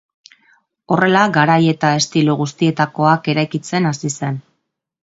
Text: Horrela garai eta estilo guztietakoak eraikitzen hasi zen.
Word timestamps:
Horrela 0.95 1.21
garai 1.35 1.59
eta 1.75 1.93
estilo 1.99 2.37
guztietakoak 2.41 3.31
eraikitzen 3.37 3.93
hasi 3.93 4.15
zen. 4.19 4.43